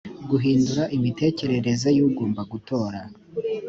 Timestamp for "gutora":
2.51-2.99